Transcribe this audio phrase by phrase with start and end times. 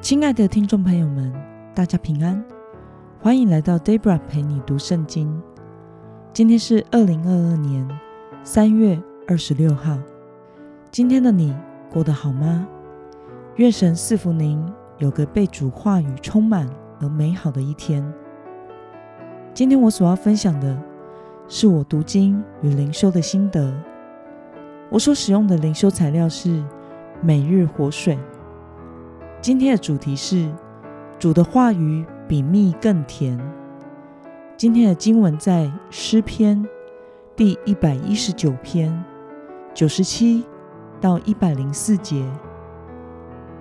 [0.00, 1.32] 亲爱的听众朋友们，
[1.74, 2.42] 大家平安，
[3.20, 5.42] 欢迎来到 Debra 陪你读圣经。
[6.32, 7.86] 今天是二零二二年
[8.44, 9.98] 三月二十六号。
[10.92, 11.52] 今天的你
[11.90, 12.64] 过得好吗？
[13.56, 14.64] 愿神赐福您，
[14.98, 16.70] 有个被主话语充满
[17.00, 18.00] 而美好的一天。
[19.52, 20.80] 今天我所要分享的
[21.48, 23.74] 是我读经与灵修的心得。
[24.90, 26.62] 我所使用的灵修材料是
[27.20, 28.16] 每日活水。
[29.40, 30.50] 今天的主题是
[31.16, 33.38] 主的话语比蜜更甜。
[34.56, 36.66] 今天的经文在诗篇
[37.36, 39.04] 第一百一十九篇
[39.72, 40.44] 九十七
[41.00, 42.26] 到一百零四节。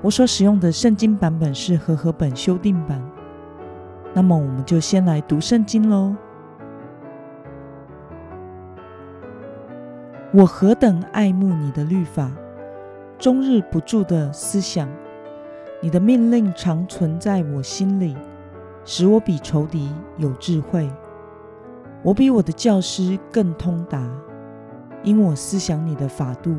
[0.00, 3.02] 我所使用的圣经版本是和合本修订版。
[4.14, 6.16] 那么，我们就先来读圣经喽。
[10.32, 12.32] 我何等爱慕你的律法，
[13.18, 14.88] 终日不住的思想。
[15.82, 18.16] 你的命令常存在我心里，
[18.84, 20.90] 使我比仇敌有智慧。
[22.02, 24.08] 我比我的教师更通达，
[25.02, 26.56] 因我思想你的法度。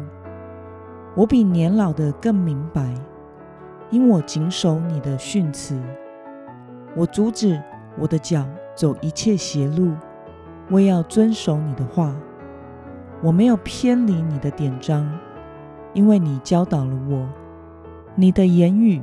[1.15, 2.93] 我比年老的更明白，
[3.89, 5.81] 因我谨守你的训词。
[6.95, 7.59] 我阻止
[7.97, 8.45] 我的脚
[8.75, 9.93] 走一切邪路，
[10.69, 12.15] 我也要遵守你的话。
[13.23, 15.09] 我没有偏离你的典章，
[15.93, 17.27] 因为你教导了我。
[18.19, 18.99] 你的言语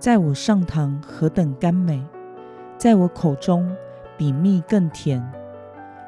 [0.00, 2.04] 在我上堂何等甘美，
[2.76, 3.70] 在我口中
[4.16, 5.24] 比蜜更甜。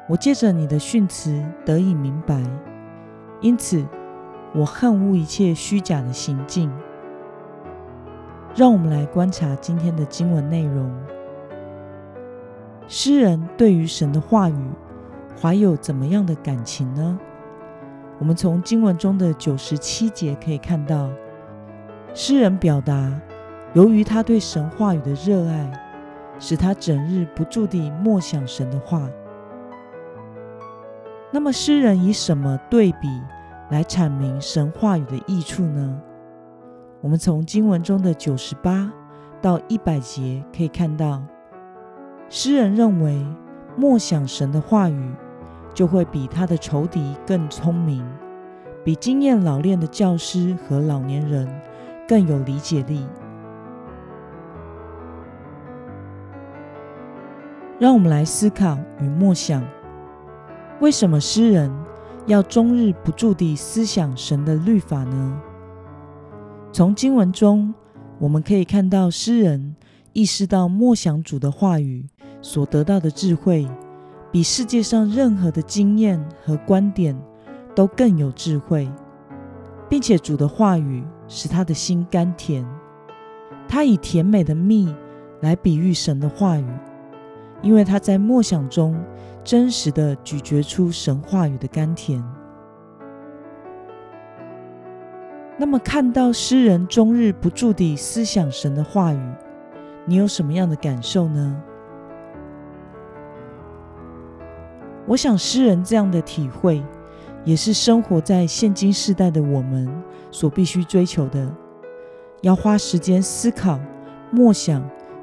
[0.09, 2.43] 我借着你的训词得以明白，
[3.39, 3.85] 因此
[4.53, 6.69] 我恨恶一切虚假的行径。
[8.53, 10.93] 让我们来观察今天的经文内容。
[12.85, 14.71] 诗人对于神的话语
[15.41, 17.17] 怀有怎么样的感情呢？
[18.19, 21.09] 我们从经文中的九十七节可以看到。
[22.13, 23.09] 诗人表达，
[23.73, 25.71] 由于他对神话语的热爱，
[26.39, 29.09] 使他整日不住地默想神的话。
[31.31, 33.07] 那么，诗人以什么对比
[33.69, 36.01] 来阐明神话语的益处呢？
[36.99, 38.91] 我们从经文中的九十八
[39.41, 41.23] 到一百节可以看到，
[42.27, 43.25] 诗人认为
[43.77, 45.11] 默想神的话语，
[45.73, 48.05] 就会比他的仇敌更聪明，
[48.83, 51.47] 比经验老练的教师和老年人。
[52.11, 53.07] 更有理解力。
[57.79, 59.63] 让我们来思考与默想：
[60.81, 61.71] 为什么诗人
[62.25, 65.41] 要终日不住地思想神的律法呢？
[66.73, 67.73] 从经文中，
[68.19, 69.77] 我们可以看到诗人
[70.11, 72.05] 意识到默想主的话语
[72.41, 73.65] 所得到的智慧，
[74.33, 77.17] 比世界上任何的经验和观点
[77.73, 78.91] 都更有智慧。
[79.87, 82.67] 并且主的话语使他的心甘甜，
[83.65, 84.93] 他以甜美的蜜
[85.39, 86.65] 来比喻神的话语，
[87.61, 89.01] 因为他在默想中
[89.41, 92.21] 真实的咀嚼出神话语的甘甜。
[95.57, 99.33] 那么，看到诗人终日不住地思想神的话语，
[100.05, 101.63] 你有什么样的感受呢？
[105.07, 106.83] 我想，诗人这样的体会。
[107.43, 109.91] 也是生活在现今世代的我们
[110.31, 111.47] 所必须追求的，
[112.41, 113.79] 要花时间思考、
[114.31, 114.81] 默想、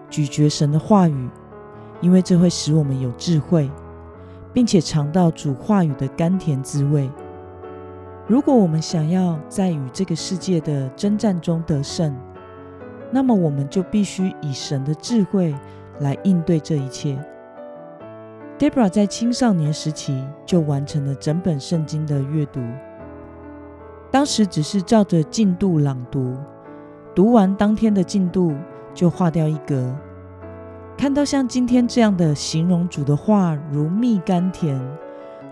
[0.08, 1.28] 咀嚼神的话语，
[2.00, 3.70] 因为这会使我们有智慧，
[4.52, 7.10] 并且尝到主话语的甘甜滋味。
[8.26, 12.14] 如果我们想要在与这个世界的征战中得胜，
[13.10, 15.54] 那么我们就必须以神的智慧
[16.00, 17.18] 来应对这一切。
[18.58, 22.60] Debra 在青少年时期就完成了整本圣经的阅读，
[24.10, 26.34] 当时只是照着进度朗读，
[27.14, 28.54] 读完当天的进度
[28.94, 29.94] 就划掉一格。
[30.96, 34.80] 看到像今天这样的形容主的话如蜜甘甜，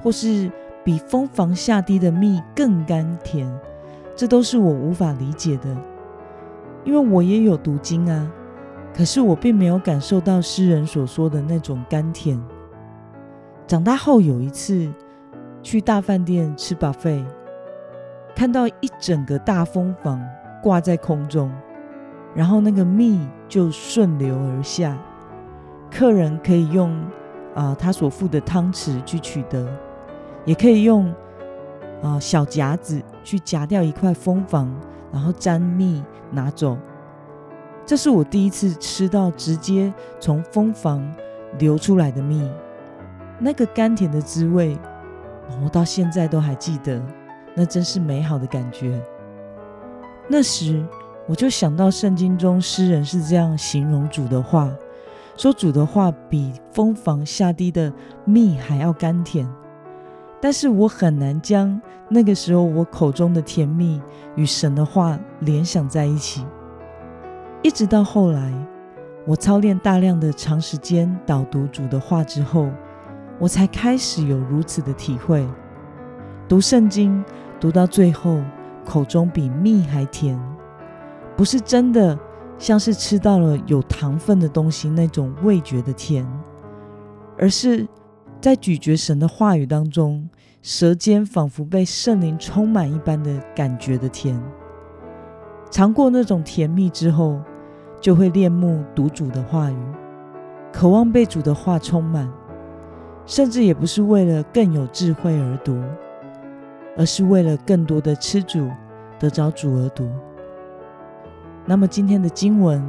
[0.02, 0.50] 或是
[0.82, 3.46] 比蜂房下滴的蜜更甘甜，
[4.16, 5.76] 这都是我无法理解的。
[6.84, 8.30] 因为我也有读经啊，
[8.94, 12.40] 可是我并没有感受到诗人所说的那种甘甜。
[13.66, 14.88] 长大后有一次
[15.62, 17.24] 去大饭店吃 buffet，
[18.36, 20.22] 看到一整个大蜂房
[20.62, 21.50] 挂在空中，
[22.34, 24.94] 然后那个蜜就顺流而下，
[25.90, 26.94] 客人可以用
[27.54, 29.66] 啊他所付的汤匙去取得，
[30.44, 31.10] 也可以用
[32.02, 34.70] 啊小夹子去夹掉一块蜂房，
[35.10, 36.76] 然后沾蜜拿走。
[37.86, 39.90] 这是我第一次吃到直接
[40.20, 41.02] 从蜂房
[41.58, 42.46] 流出来的蜜。
[43.38, 44.76] 那个甘甜的滋味，
[45.64, 47.00] 我到现在都还记得，
[47.56, 49.02] 那真是美好的感觉。
[50.28, 50.84] 那时
[51.26, 54.70] 我就想到圣经中诗人是这样形容主的话，
[55.36, 57.92] 说主的话比蜂房下滴的
[58.24, 59.48] 蜜还要甘甜。
[60.40, 61.80] 但是我很难将
[62.10, 64.00] 那个时候我口中的甜蜜
[64.36, 66.44] 与神的话联想在一起。
[67.62, 68.52] 一直到后来，
[69.26, 72.68] 我操练大量的长时间导读主的话之后，
[73.38, 75.44] 我才开始有如此的体会。
[76.46, 77.24] 读圣经
[77.58, 78.40] 读到最后，
[78.84, 80.38] 口中比蜜还甜，
[81.36, 82.18] 不是真的
[82.58, 86.26] 像是吃到了有糖分的东西那种味觉的甜，
[87.38, 87.86] 而是
[88.40, 90.28] 在咀嚼神的话语当中，
[90.60, 94.40] 舌尖仿佛被圣灵充满一般的感觉的甜。
[95.70, 97.40] 尝过那种甜蜜之后，
[98.00, 99.76] 就会恋慕读主的话语，
[100.72, 102.30] 渴望被主的话充满，
[103.24, 105.82] 甚至也不是为了更有智慧而读。
[106.96, 108.70] 而是为了更多的吃主、
[109.18, 110.10] 得着主而读。
[111.64, 112.82] 那么今天的经文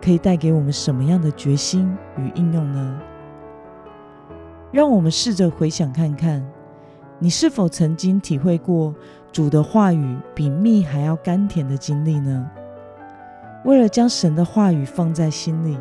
[0.00, 3.00] 可以带给我们什么样的决心与应用呢？
[4.72, 6.44] 让我们试着回想看看，
[7.18, 8.94] 你是否曾经体会过
[9.30, 12.50] 主的话语比蜜还要甘甜的经历呢？
[13.64, 15.78] 为了将神的话语放在心里，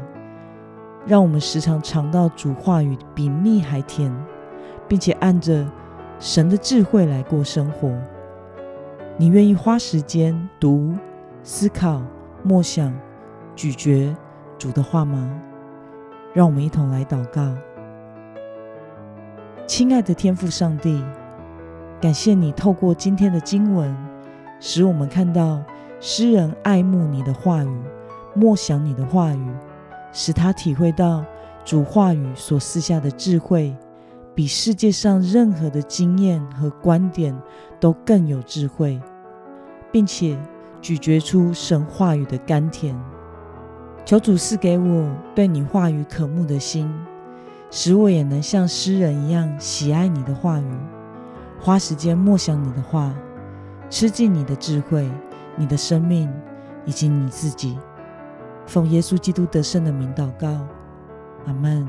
[1.06, 4.14] 让我们时常尝到主话语比蜜还甜，
[4.88, 5.66] 并且按着。
[6.22, 7.92] 神的智慧来过生活，
[9.18, 10.94] 你愿意花时间读、
[11.42, 12.00] 思考、
[12.44, 12.94] 默想、
[13.56, 14.16] 咀嚼
[14.56, 15.42] 主的话吗？
[16.32, 17.52] 让我们一同来祷告。
[19.66, 21.04] 亲爱的天父上帝，
[22.00, 23.92] 感谢你透过今天的经文，
[24.60, 25.60] 使我们看到
[26.00, 27.82] 诗人爱慕你的话语，
[28.36, 29.52] 默想你的话语，
[30.12, 31.26] 使他体会到
[31.66, 33.76] 主话语所赐下的智慧。
[34.34, 37.38] 比世界上任何的经验和观点
[37.80, 39.00] 都更有智慧，
[39.92, 40.38] 并且
[40.82, 42.98] 咀嚼出神话语的甘甜。
[44.06, 46.92] 求主赐给我对你话语渴慕的心，
[47.70, 50.72] 使我也能像诗人一样喜爱你的话语，
[51.60, 53.14] 花时间默想你的话，
[53.90, 55.08] 吃尽你的智慧、
[55.56, 56.32] 你的生命
[56.86, 57.78] 以及你自己。
[58.66, 60.66] 奉耶稣基督得胜的名祷告，
[61.46, 61.88] 阿门。